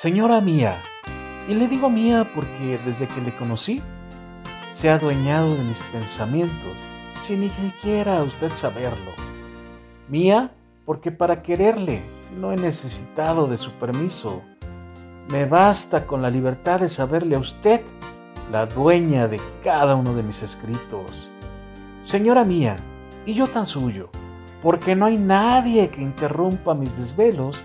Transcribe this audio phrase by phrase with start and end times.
[0.00, 0.78] Señora mía,
[1.46, 3.82] y le digo mía porque desde que le conocí,
[4.72, 6.74] se ha adueñado de mis pensamientos,
[7.20, 9.10] sin ni siquiera usted saberlo.
[10.08, 10.52] Mía,
[10.86, 12.00] porque para quererle
[12.40, 14.40] no he necesitado de su permiso.
[15.28, 17.82] Me basta con la libertad de saberle a usted
[18.50, 21.30] la dueña de cada uno de mis escritos.
[22.04, 22.76] Señora mía,
[23.26, 24.08] y yo tan suyo,
[24.62, 27.58] porque no hay nadie que interrumpa mis desvelos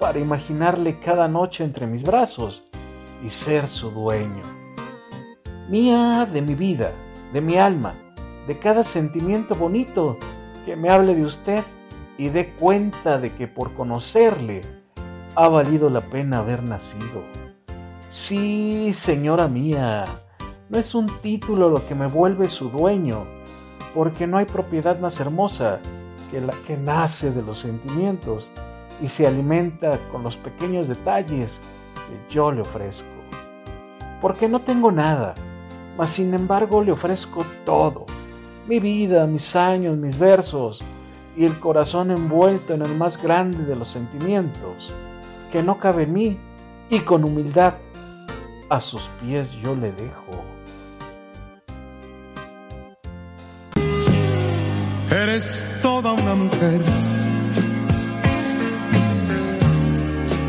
[0.00, 2.64] para imaginarle cada noche entre mis brazos
[3.24, 4.42] y ser su dueño.
[5.68, 6.92] Mía de mi vida,
[7.32, 7.94] de mi alma,
[8.48, 10.16] de cada sentimiento bonito
[10.64, 11.62] que me hable de usted
[12.16, 14.62] y dé cuenta de que por conocerle
[15.36, 17.22] ha valido la pena haber nacido.
[18.08, 20.06] Sí, señora mía,
[20.70, 23.26] no es un título lo que me vuelve su dueño,
[23.94, 25.78] porque no hay propiedad más hermosa
[26.30, 28.48] que la que nace de los sentimientos
[29.02, 31.60] y se alimenta con los pequeños detalles
[31.94, 33.06] que yo le ofrezco.
[34.20, 35.34] Porque no tengo nada,
[35.96, 38.06] mas sin embargo le ofrezco todo,
[38.68, 40.82] mi vida, mis años, mis versos
[41.36, 44.94] y el corazón envuelto en el más grande de los sentimientos,
[45.50, 46.38] que no cabe en mí,
[46.90, 47.74] y con humildad
[48.68, 50.44] a sus pies yo le dejo.
[55.10, 56.82] Eres toda una mujer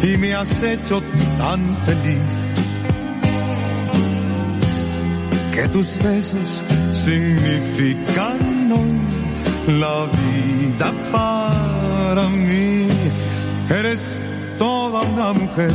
[0.03, 0.99] y me has hecho
[1.37, 2.25] tan feliz
[5.53, 6.65] que tus besos
[7.05, 8.99] significan hoy
[9.67, 12.87] la vida para mí.
[13.69, 14.19] Eres
[14.57, 15.73] toda una mujer,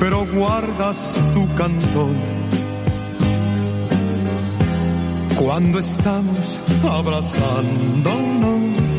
[0.00, 2.16] pero guardas tu cantor
[5.36, 8.95] cuando estamos abrazándonos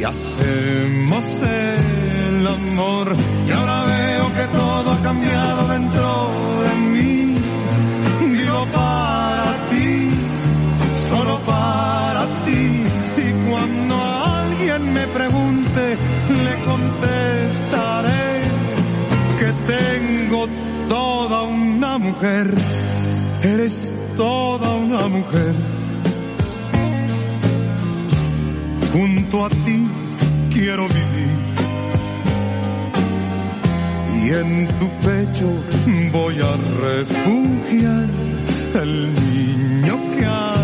[0.00, 3.12] y hacemos el amor.
[3.46, 6.30] Y ahora veo que todo ha cambiado dentro
[6.62, 7.32] de mí.
[8.36, 10.10] Vivo para ti,
[11.08, 12.86] solo para ti.
[13.24, 15.98] Y cuando alguien me pregunte,
[16.44, 18.40] le contestaré
[19.38, 20.48] que tengo
[20.88, 22.54] toda una mujer.
[23.42, 25.79] Eres toda una mujer.
[28.92, 29.86] Junto a ti
[30.52, 31.30] quiero vivir.
[34.22, 35.48] Y en tu pecho
[36.12, 38.08] voy a refugiar
[38.74, 40.59] el niño que hay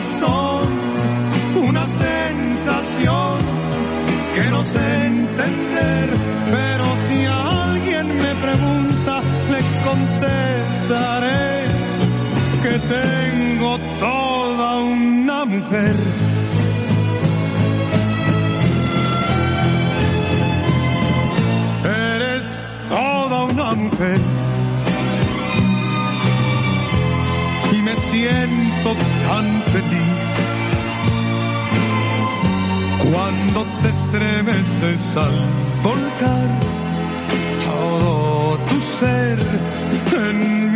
[0.00, 0.80] corazón
[1.56, 3.38] una sensación
[4.34, 6.10] que no sé entender,
[6.50, 11.64] pero si alguien me pregunta, le contestaré
[12.62, 15.96] que tengo toda una mujer.
[21.84, 24.20] Eres toda una mujer.
[28.10, 28.94] Siento
[29.26, 30.20] tan feliz.
[33.10, 35.38] Cuando te estremeces al
[35.82, 36.48] volcar
[37.64, 39.38] todo tu ser
[40.28, 40.70] en